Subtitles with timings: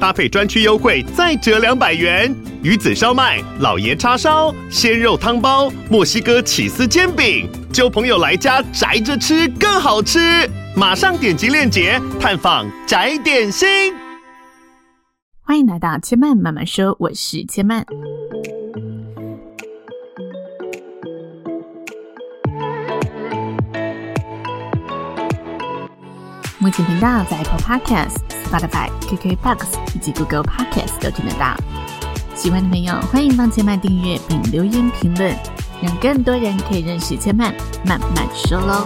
[0.00, 2.34] 搭配专区优惠再折两百元。
[2.62, 10.18] 鱼子烧麦、老爷叉烧、鲜肉汤包、墨西哥起司煎饼，揪朋友来家宅着吃更好吃。
[10.74, 13.94] 马上点击链接探访宅点心。
[15.40, 17.86] 欢迎来到千曼慢慢说，我是千曼。
[26.66, 31.56] 目前频道在 Apple Podcast、Spotify、KKBOX 以及 Google Podcast 都听得到。
[32.34, 35.32] 喜欢的朋友欢迎帮千曼订阅并留言评论，
[35.80, 38.84] 让更多人可以认识千曼慢慢说喽。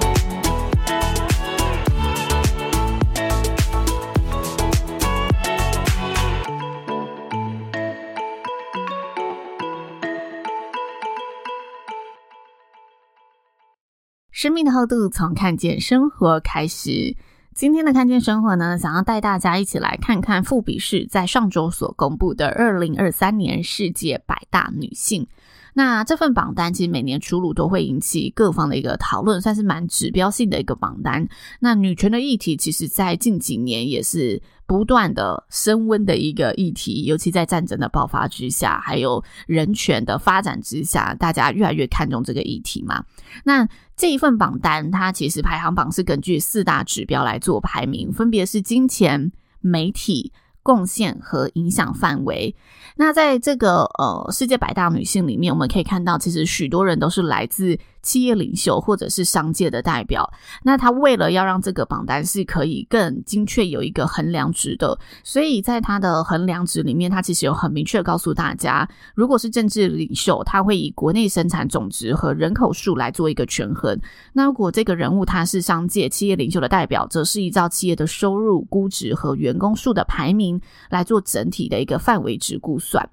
[14.30, 17.16] 生命的厚度从看见生活开始。
[17.52, 25.26] 今天的看见生活呢，想要带大家一起来看看富比士在上周所公布的二零二三年世界百大女性。
[25.74, 31.28] 那这份榜单其实每年出炉都会引起各方的一个讨论，算是蛮指标性的一个榜单。
[31.60, 43.04] 那女权的议题，其实在近几年也是不断的升温的一个议题，尤其在战争的爆发之下，还有人权的发展之下，大家越来越看重这个议题嘛。
[43.44, 50.32] 那这一份榜单，它其实排行榜是根据四大指标来做排名，分别是金钱、媒体。
[50.62, 52.54] 贡献和影响范围。
[52.96, 60.30] 那在这个呃世界百大女性里面，我们可以看到，其实许多人都是来自企业领袖或者是商界的代表。
[60.62, 73.98] 那他为了要让这个榜单是可以更精确有一个衡量值的，所以在他的衡量值里面，他其实有很明确告诉大家，如果是政治领袖，他会以国内生产总值和人口数来做一个权衡。
[74.32, 80.60] 那如果这个人物他是商界企业领袖的代表，则是依照企业的收入、估值和员工数的排名。
[80.88, 83.08] 来做整体的一个范围值估算。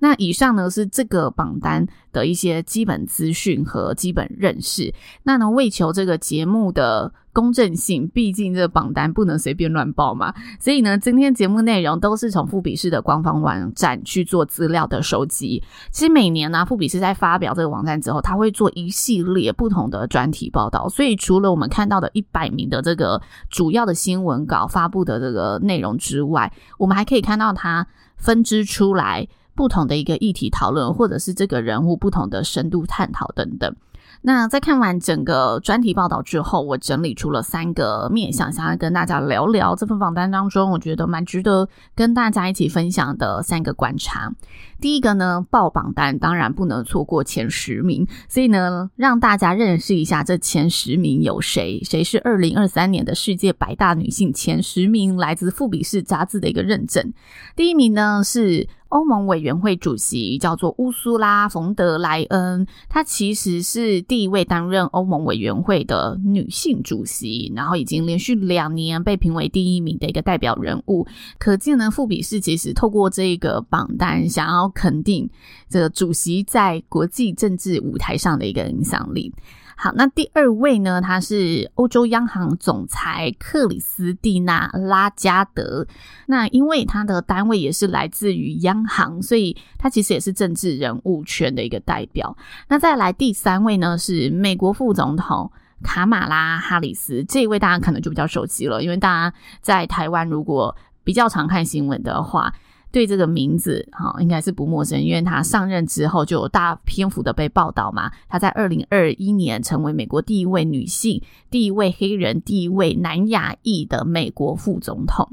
[0.00, 4.94] 那以上呢是这个榜单的一些基本资讯和基本认识。
[5.24, 15.62] 那呢，为求这个节目的公正性，毕竟这个榜单不能随便乱报嘛，所以呢，今天节目内容都是从富比士的官方网站去做资料的收集。
[15.90, 20.88] 其实每年呢，富比士在发表这个网站之后，他会做一系列不同的专题报道。
[20.88, 23.20] 所以除了我们看到的一百名的这个
[23.50, 29.26] 主要的新闻稿发布的这个内容之外，我们还可以看到它分支出来。
[29.58, 33.74] 不同的一个议题讨论，或者是这个人物不同的深度探讨等等。
[34.22, 44.32] 那在看完整个专题报道之后，我整理出了三个面向，想要跟大家聊聊这份榜单当中，我觉得蛮值得跟大家一起分享的三个观察。
[44.80, 57.12] 第一个呢，报榜单当然不能错过前十名，所以呢，让大家认识一下这前十名有谁，谁是二零二三年的世界百大女性前十名，来自富比士杂志的一个认证。
[57.54, 71.06] 第一名呢是欧盟委员会主席，叫做乌苏拉·冯德莱恩，她其实是第一位担任欧盟委员会的女性主席，然后已经连续两年被评为第一名的一个代表人物。
[71.38, 75.28] 可见呢，富比士其实透过这个榜单，想要肯定
[75.68, 79.32] 这个主席在国际政治舞台上的一个影响力。
[79.80, 85.86] 好，那第二位呢，他是欧洲央行总裁克里斯蒂娜拉加德。
[86.26, 92.36] 那因为他的单位也是来自于央行，所以他其实也是政治人物圈的一个代表。
[92.66, 95.52] 那再来第三位呢，是美国副总统
[95.84, 97.22] 卡马拉哈里斯。
[97.22, 100.74] 这一位大家可能就比较熟悉了，因为大家在台湾如果
[101.04, 102.52] 比较常看新闻的话。
[102.90, 108.10] 对这个名字哈，应该是不陌生，因为他上任之后就有大篇幅的被报道嘛。
[108.28, 115.28] 他在二零二一年成为美国第一位女性、第一位黑人、第一位南亚裔的美国副总统。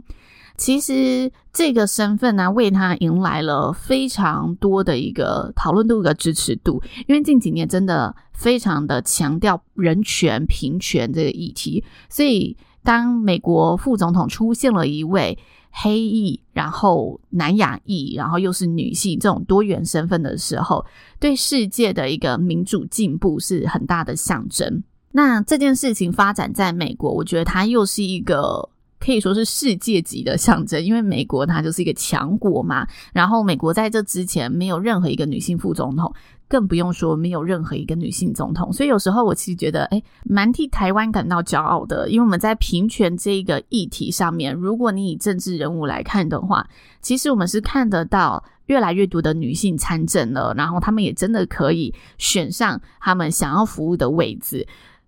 [0.58, 12.56] 其实这个身份呢，为他迎来了非常多的一个讨论度和支持度，因为近几年真的非常的强调人权、平权这个议题，所以
[12.86, 15.38] 当美国副总统出现了一位。
[15.78, 20.86] 黑裔，然后南亚裔，然后又是女性这种多元身份的时候，
[21.20, 24.82] 对世界的一个民主进步是很大的象征。
[25.12, 28.70] 那这件事情发展在美国，我觉得它又是一个
[29.02, 32.88] 可以说是世界级的象征，因为美国它就是一个强国嘛。
[33.12, 36.14] 然后美国在这之前没有任何一个女性副总统，
[36.48, 38.72] 更不用说没有任何一个女性总统。
[38.72, 46.68] 所以有时候我其实觉得，诶，蛮替台湾感到骄傲的，因为我们在平权这个议题上面，如果你以政治人物来看的话，
[47.02, 54.68] 其实我们是看得到越来越多的女性参政了，然后她们也真的可以选上他们想要服务的位置。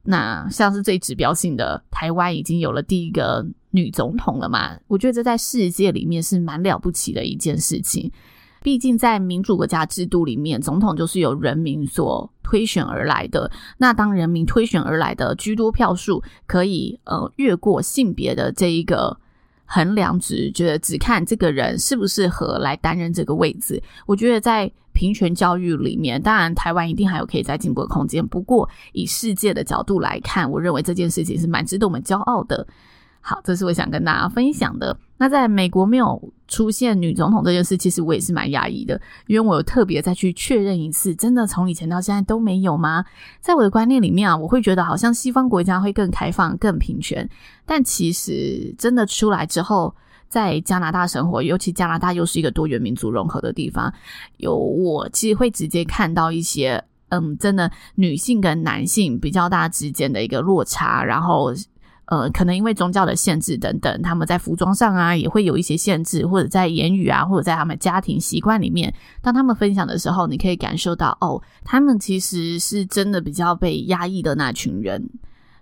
[0.10, 4.72] 那像是最指标性的，台湾已经有了第一个女总统了嘛？
[4.88, 8.10] 我觉得这在世界里面是蛮了不起的一件事情。
[8.68, 13.50] 毕竟在民主国家制度里面，总统就是由人民所推选而来的。
[13.78, 19.18] 那当人民推选而来的居多票数可以呃越过性别的这一个
[19.64, 23.81] 衡量值，觉得只看这个人适不适合来担任这个位置。
[24.06, 28.28] 我觉得在平权教育里面，当然台湾一定还有可以再进步的空间。
[28.28, 32.68] 不过以世界的角度来看，我认为这件事情是蛮值得我们骄傲的。
[33.22, 34.98] 好，这是我想跟大家分享的。
[35.18, 43.04] 那在美国没有出现女总统这件事，其实我也是蛮讶异的，因为我有特别再去确认一次，真的从以前到现在都没有吗？
[43.42, 47.30] 在我的观念里面啊，我会觉得好像西方国家会更开放、更平权，
[47.66, 49.96] 但其实真的出来之后。
[50.30, 53.90] 在加拿大生活，尤其加拿大又是一个多元民族融合的地方，
[54.36, 61.54] 有我其实会直接看到一些，嗯，真的女性跟男性比较大之间的一个落差，然后，
[62.07, 75.09] 呃，可能因为宗教的限制等等，他们在服装上啊也会有一些限制，或者在言语啊，或者在他们家庭习惯里面，当他们分享的时候，你可以感受到，哦，他们其实是真的比较被压抑的那群人。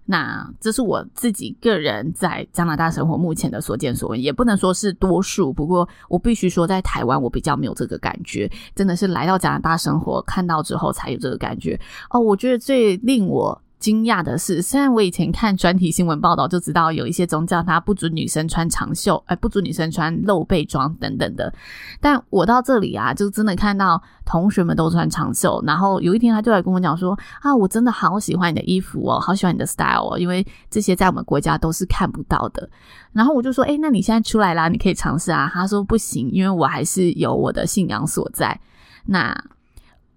[0.07, 5.51] 那这是我自己个人在加拿大生活目前的所见所闻，也不能说是多数。
[5.51, 11.79] 不过我必须说，在台湾我比较没有这个感觉，真的是来到加拿大生活看到之后才有这个感觉。
[12.11, 13.59] 哦，我觉得最令我。
[13.85, 21.53] 惊讶的是，虽然我以前看专题新闻报道就知道有一些宗教它不准女生穿长袖，哎，不准女生穿露背装等等的，
[22.01, 32.67] 但我到这里啊，就真的看到同学们都穿长袖，然后有一天他就来跟我讲说啊，我真的好喜欢你的衣服哦，好喜欢你的 style 哦，因为这些在我们国家都是看不到的。
[33.13, 35.47] 然后我就说，哎，那你现在出来啦，你可以尝试啊。
[35.53, 38.59] 他说不行，因为我还是有我的信仰所在。
[39.05, 39.39] 那。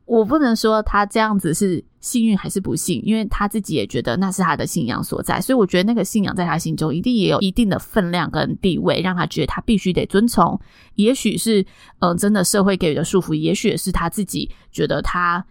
[0.08, 10.60] 我不能说他这样子是幸运还是不幸，因为他自己也觉得那是他的信仰所在，所以我觉得那个信仰在他心中一定也有一定的分量跟地位，让他觉得他必须得遵从。
[10.94, 11.64] 也许是，
[12.00, 15.44] 嗯、真的社会给予的束缚，也许是他自己觉得他。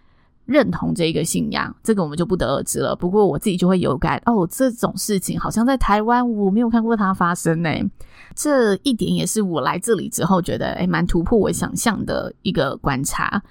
[0.48, 2.96] 认同这一个信仰，这个我们就不得而知了。
[2.96, 7.70] 不过我自己就会有感哦，这种事情好像在台湾我没有看过它发生呢。
[8.34, 13.42] 这一点也是我来这里之后觉得诶蛮突破我想象的一个观察。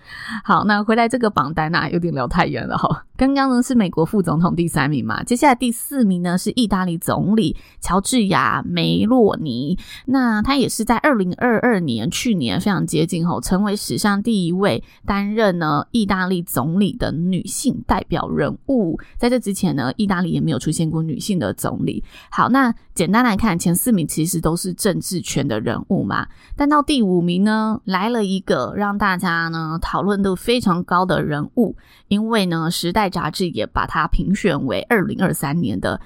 [0.43, 3.05] 好，那回来这个榜单啊，有点聊太远了哈。
[3.17, 9.77] 刚刚呢是美国副总统第三名嘛，接下来第四名呢是意大利总理乔治亚梅洛尼。
[10.05, 22.03] 那他也是在二零二二年，去年非常接近后，成为史上第一位担任呢意大利总理的女性代表人物，在这之前呢，意大利也没有出现过女性的总理。
[22.29, 26.27] 好，那简单来看，前四名其实都是政治圈的人物嘛。
[26.55, 31.75] 但到第五名呢，来了一个让大家呢讨论度非常高的人物，
[32.07, 35.99] 因为呢，《时代》杂志也把它评选为二零二三年的。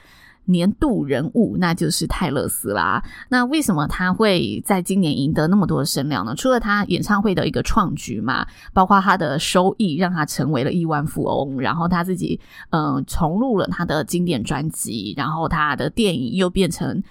[0.46, 3.04] 年度人物，那就是泰勒斯啦。
[3.30, 6.34] 那为什么他会在今年赢得那么多的声量呢？
[6.36, 12.40] 除了他演唱会的一个创举嘛，包括他的收益让他成为了亿万富翁，然后他自己
[12.72, 17.04] 嗯、重录了他的经典专辑，然后他的电影又变成。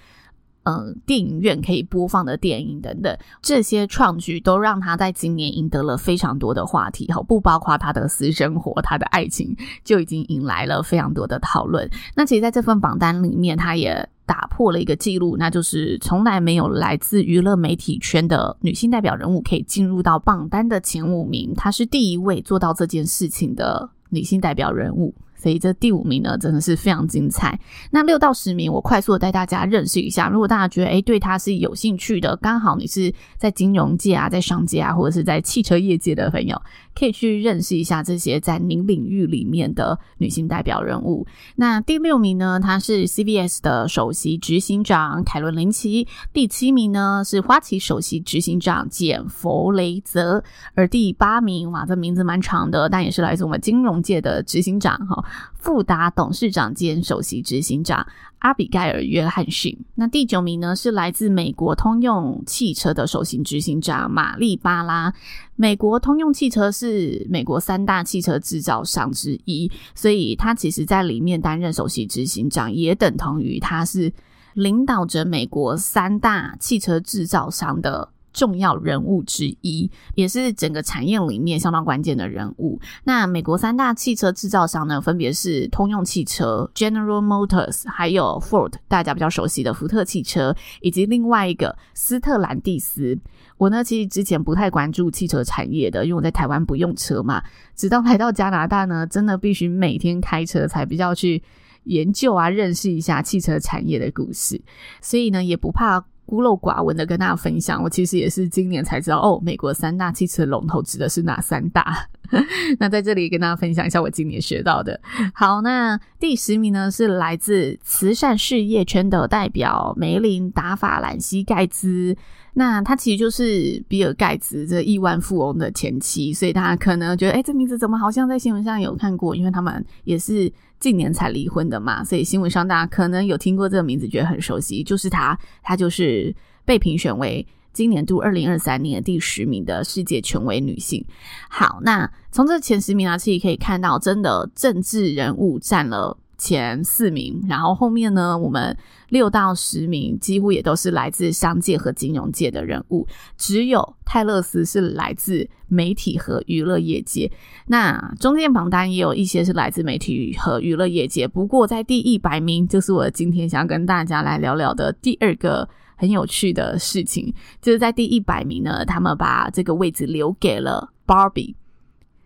[0.63, 11.89] 嗯，电影院可以播放的电影等等，这些创举都让他在今年赢得了非常多的话题，哈，不包括他的私生活，他的爱情就已经引来了非常多的讨论。
[12.15, 25.11] 那其实，在这份榜单里面，他也打破了一个记录，那就是从来没有来自娱乐媒体圈的女性代表人物可以进入到榜单的前五名，她是第一位做到这件事情的女性代表人物。
[25.41, 27.59] 所以这第五名呢，真的是非常精彩。
[27.89, 30.29] 那六到十名，我快速的带大家认识一下。
[30.29, 36.61] 如果大家觉得诶对他是有兴趣的，刚好你是在金融界啊，在商界啊，或者是在汽车业界的朋友，
[36.95, 41.25] 可以去认识一下这些在您领域里面的女性代表人物。
[41.55, 46.07] 那第六名呢，她是 CVS 的首席执行长凯伦林奇。
[46.33, 50.43] 第七名呢是花旗首席执行长简弗雷泽。
[50.75, 55.23] 而第八名，哇，这名字蛮长的，但也是来自我们金融界的执行长哈。
[55.53, 58.05] 富达董事长兼首席执行长
[58.41, 59.75] 阿比盖尔·约翰逊。
[59.95, 65.11] 那第九名呢，是来自美国通用汽车的首席执行长玛丽·巴拉。
[65.55, 74.11] 美国通用汽车是美国三大汽车制造商之一，所以他其实在里面担任首席执行长，也等同于他是
[74.53, 78.09] 领导着美国三大汽车制造商的。
[78.33, 82.79] 重要人物之一，也是整个产业里面相当关键的人物。
[83.03, 93.17] 那美国三大汽车制造商呢，分别是通用汽车 （General Motors） 还有 Ford，大家比较熟悉的福特汽车，以及另外一个斯特兰蒂斯。
[93.57, 97.43] 我呢，其实之前不太关注汽车产业的，因为我在台湾不用车嘛。
[97.75, 101.43] 直到来到加拿大呢，真的必须每天开车才比较去
[101.83, 104.61] 研究啊，认识一下汽车产业的故事。
[105.01, 106.05] 所以呢，也不怕。
[106.25, 112.07] 孤陋寡闻的跟大家分享，我其实也是今年才知道哦，美国三大汽车龙头指的是哪三大？
[112.79, 114.97] 那在这里跟大家分享一下我今年学到的。
[115.33, 122.15] 好，那第十名呢是来自慈善事业圈的代表梅林达·法兰西盖兹。
[122.53, 129.33] 那他其实就是比尔盖茨这亿万富翁的前妻，所以大家可能觉得，哎，这名字怎么好像在新闻上有看过？
[129.35, 130.51] 因为他们也是
[130.81, 134.83] 近年才离婚的嘛，所以新闻上大家可能有听过这个名字，觉得很熟悉。
[134.83, 136.35] 就是他，他就是
[136.65, 141.05] 被评选为今年度二零二三年第十名的世界权威女性。
[141.49, 146.17] 好，那从这前十名啊，其实可以看到，真的政治人物占了。
[146.41, 148.75] 前四名，然后后面呢，我们
[149.09, 153.07] 六到十名几乎也都是来自商界和金融界的人物，
[153.37, 157.31] 只有泰勒斯是来自媒体和娱乐业界。
[157.67, 167.31] 那中间榜单也有一些是来自媒体和娱乐业界，不过在第一百名，就是我今天想要跟大家来聊聊的第二个很有趣的事情，
[167.61, 171.53] 就是在第一百名呢，他们把这个位置留给了 Barbie。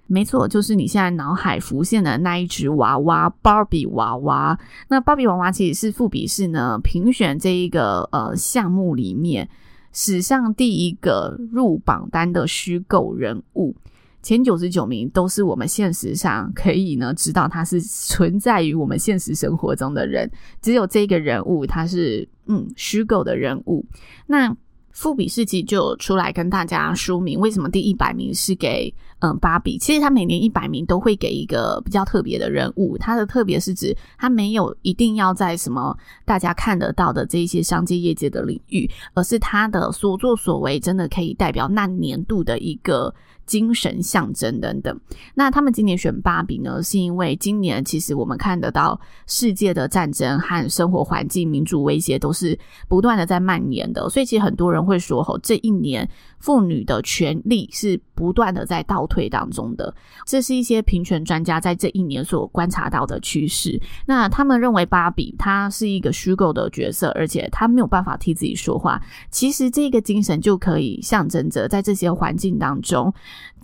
[0.08, 4.58] 没错，就是你现在脑海浮现的那一只娃娃芭比娃娃。
[4.88, 9.50] 那芭比娃娃其实是富比士呢评选这一个呃项目里面
[9.92, 13.76] 史上第一个入榜单的虚构人物。
[14.22, 20.30] 前九十九名都是我们现实上可以呢知道他是存在于我们现实生活中的人，
[20.62, 23.86] 只有这个人物他是嗯虚构的人物。
[24.28, 24.56] 那
[24.96, 28.92] 富比士其实就出来跟大家说明为什么第一百名是给。
[29.20, 43.12] 嗯，芭比其实他每年一百名都会给一个比较特别的人物，他的特别是指他没有一定要在什么大家看得到的这一些商界业界的领域，而是他的所作所为真的可以代表那年度的一个。
[43.46, 45.00] 精神象征等等。
[45.34, 56.10] 那他们今年选芭比呢，是因为今年其实我们看得到世界的战争和生活环境、民主威胁都是不断的在蔓延的，所以其实很多人会说，吼，这一年
[56.46, 59.92] 妇女的权利是不断的在倒退当中的。
[60.28, 63.82] 这是一些平权专家在这一年所观察到的趋势。
[64.06, 69.02] 那他们认为芭比她是一个虚构的角色，而且她没有办法替自己说话。
[69.32, 73.12] 其实这个精神就可以象征着在这些环境当中。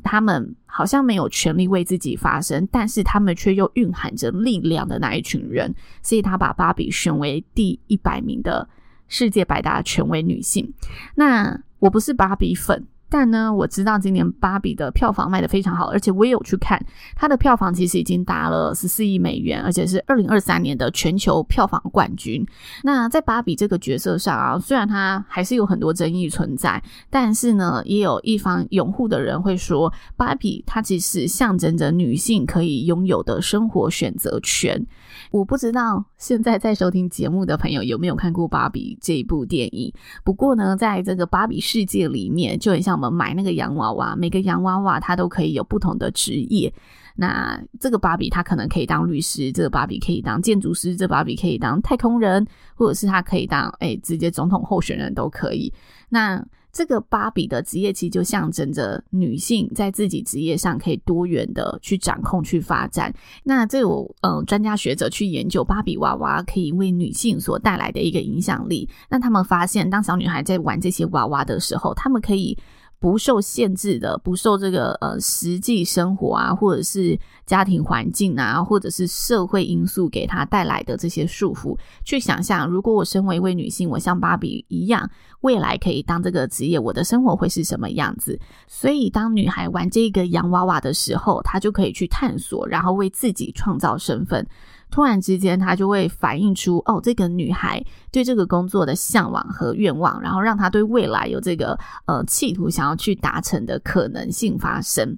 [0.03, 5.71] 他们好像没有权利为自己发声，但是他们却又蕴含着力量的那一群人，
[6.01, 8.67] 所以他把芭比选为第一百名的
[9.11, 10.73] 世界百大权威女性。
[11.13, 12.87] 那我不是芭比粉。
[13.13, 16.81] 但呢，我知道今年芭比的票房卖得非常好，而且我也有去看
[17.13, 22.41] 它的票房，其实已经达了十四亿美元，而且是二零二三年的全球票房冠军。
[22.83, 34.87] 那在芭比这个角色上啊，虽然它还是有很多争议存在，但是呢，也有一方拥护的人会说，芭比它其实象征着女性可以拥有的生活选择权。
[35.31, 39.91] 我不知道现在在收听节目的朋友有没有看过《芭比》这一部电影。
[40.23, 46.71] 不过呢，在这个芭比世界里面，就很像我们买那个洋娃娃，每个洋娃娃它都可以有不同的职业。
[47.15, 55.73] 那这个芭比它可能可以当律师，这个芭比可以当建筑师，这个芭比可以当太空人，或者是它可以当哎直接总统候选人都可以。
[56.07, 63.13] 那这个芭比的职业其实就象征着女性在自己职业上可以多元的去掌控、去发展。
[63.43, 68.87] 那这有呃专家学者去研究芭比娃娃可以为女性所带来的一个影响力。
[69.09, 72.57] 那他们发现，当小女孩在玩这些娃娃的时候，他们可以。
[73.01, 81.75] 不受限制的，不受这个呃实际生活啊，或者是家庭环境啊，或者是社会因素给她带来的这些束缚，
[82.05, 85.09] 去想象，如果我身为一位女性，我像芭比一样，
[85.41, 88.39] 未来可以当这个职业，我的生活会是什么样子？
[88.67, 94.47] 所以，当女孩玩这个洋娃娃的时候，她就可以去探索，然后为自己创造身份。
[94.89, 105.17] 突然之间，她就会反映出哦，这个女孩对这个工作的向往和愿望，然后让她对未来有这个呃企图想要去达成的可能性发生。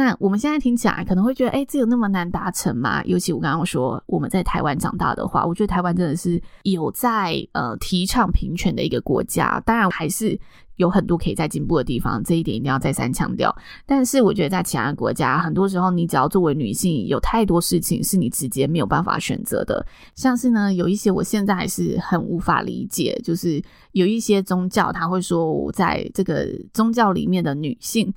[0.00, 3.02] 那我们现在听起来可能会觉得，诶，这有那么难达成吗？
[3.04, 10.40] 尤其我刚刚说我们在台湾长大的话，我觉得台湾真的是有在呃提倡平权的一个国家，当然还是。
[10.76, 13.54] 有很多可以再进步的地方，这一点一定要再三强调。
[13.84, 19.84] 但是我觉得在其他国家，很多时候你只要作为女性，有太多事情是你直接没有办法选择的。
[20.14, 28.10] 像是呢，有一些我现在还是很无法理解，就是有一些宗教他会说，我在这个宗教里面的女性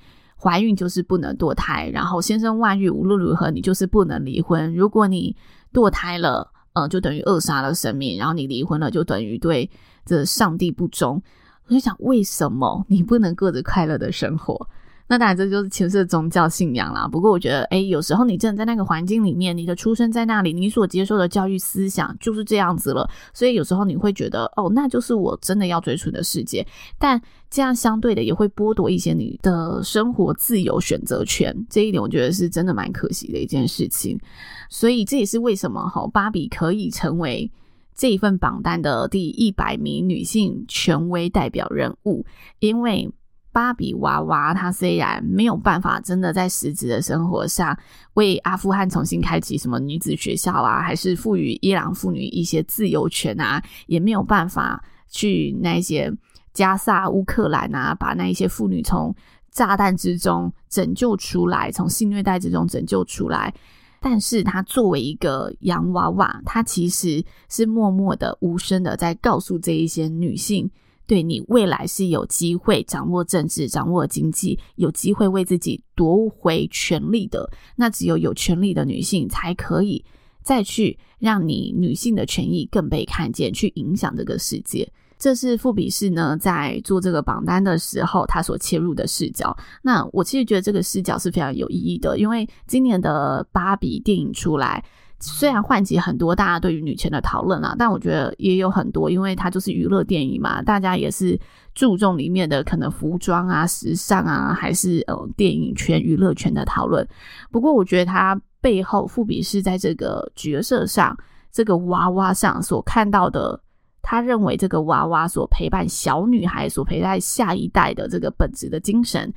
[0.43, 4.75] 怀孕就是不能堕胎，然后先生外遇无论如何你就是不能离婚。
[4.75, 5.33] 如果你
[5.71, 9.69] 堕胎了，呃，就等于扼杀了生命，然后你离婚了，就等于对
[10.05, 11.21] 这上帝不忠。
[11.67, 14.67] 我就想，为什么你不能过着快乐的生活？
[15.13, 17.07] 那当然，这就是牵涉宗教信仰啦。
[17.07, 23.07] 不过，我觉得，诶，有时候你真的在那个环境里面，你的出生在那里，你所接受的教育思想就是这样子了。
[23.31, 26.65] 所以，有时候你会觉得，哦，那就是我真的要追寻的世界。
[26.97, 31.55] 但这样相对的，也会剥夺一些你的生活自由选择权。
[31.69, 34.19] 这一点，我觉得是真的蛮可惜的一件事情。
[34.67, 37.51] 所以，这也是为什么哈，芭比可以成为。
[37.95, 42.25] 这一份榜单的第一百名女性权威代表人物，
[42.57, 43.07] 因为
[43.53, 47.77] 芭比娃娃她虽然没有办法真的在实质的生活上
[48.15, 56.11] 为阿富汗重新开启什么女子学校啊，还是赋予伊朗妇女一些自由权啊，也没有办法去那些
[56.53, 59.15] 加萨、乌克兰啊，把那一些妇女从
[59.51, 63.53] 炸弹之中拯救出来，从性虐待之中拯救出来。
[63.99, 70.69] 但是他作为一个洋娃娃，他其实是默默的、无声的在告诉这一些女性：
[71.13, 77.47] 对你未来是有机会掌握政治、掌握经济，有机会为自己夺回权利的。
[77.75, 80.03] 那只有有权利的女性才可以
[80.41, 84.91] 再去让你女性的权益更被看见，去影响这个世界。
[85.19, 89.55] 这是富比士呢在做这个榜单的时候，他所切入的视角。
[89.83, 94.83] 那我其实觉得这个视角是非常有意义的，因为今年的芭比电影出来，
[95.23, 101.39] 虽然唤起很多大家对于女权的讨论啊，但我觉得也有很多，因为它就是娱乐电影嘛，大家也是
[101.73, 107.07] 注重里面的可能服装啊、时尚啊，还是呃电影圈、娱乐圈的讨论。
[107.49, 111.17] 不过，我觉得它背后富比是在这个角色上，
[111.51, 113.59] 这个娃娃上所看到的。
[114.05, 119.33] 他认为这个娃娃所陪伴小女孩、所陪伴下一代的这个本质的精神，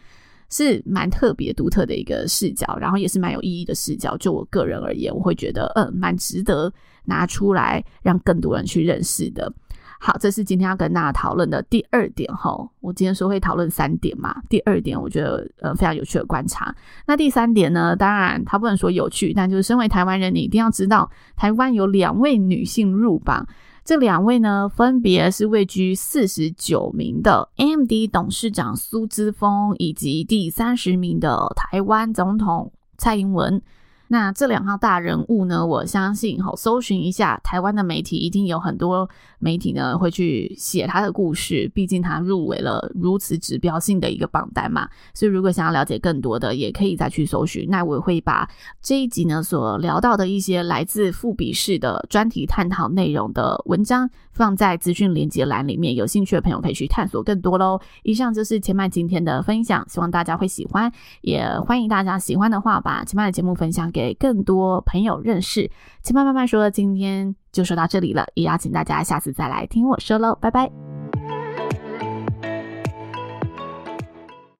[0.51, 4.17] 是蛮特别、独特的一个视角，然后也是蛮有意义的视角。
[4.17, 6.73] 就我个人而言，我会觉得，嗯，蛮值得
[7.05, 9.53] 拿出来让更多人去认识的。
[9.99, 12.55] 好，这是今天要跟大家讨论的第二点哈。
[12.81, 16.75] 我今天说会讨论三点嘛，第二点我觉得呃非常有趣的观察。
[17.07, 23.47] 那第三点呢，当然他不能说有趣，但就是身为台湾人，你一定要知道，台湾有两位女性入榜。
[23.87, 33.63] 这两位呢，分别是位居四十九名的 MD 董事长苏姿丰，以及第三十名的台湾总统蔡英文。
[34.09, 39.09] 那这两号大人物呢，我相信哈，搜寻一下台湾的媒体，一定有很多
[39.41, 41.69] 媒体呢会去写他的故事。
[41.75, 47.67] 毕竟他入围了如此指标性的一个榜单嘛，所以如果想要了解更多的，也可以再去搜寻。
[47.69, 48.49] 那我会把
[48.81, 57.81] 这一集呢所聊到的一些来自富比士的专题探讨内容的文章放在资讯连接栏里面，有兴趣的朋友可以去探索更多喽。
[58.05, 60.93] 以上就是千麦今天的分享，希望大家会喜欢，
[61.23, 63.91] 也欢迎大家喜欢的话把千麦的节目分享。
[63.97, 65.71] 给更多朋友认识，
[66.03, 70.86] 千麦慢慢说，今天就说到这里了，也邀请大家下次再来听我说喽，拜拜。